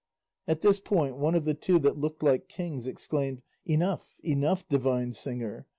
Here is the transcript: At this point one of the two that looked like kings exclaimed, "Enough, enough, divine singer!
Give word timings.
At 0.47 0.61
this 0.61 0.79
point 0.79 1.17
one 1.19 1.35
of 1.35 1.45
the 1.45 1.53
two 1.53 1.77
that 1.77 1.95
looked 1.95 2.23
like 2.23 2.47
kings 2.49 2.87
exclaimed, 2.87 3.43
"Enough, 3.67 4.09
enough, 4.23 4.67
divine 4.67 5.13
singer! 5.13 5.67